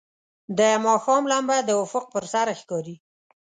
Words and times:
د 0.57 0.59
ماښام 0.85 1.23
لمبه 1.31 1.57
د 1.63 1.69
افق 1.83 2.05
پر 2.13 2.23
سر 2.33 2.47
ښکاري. 2.59 2.95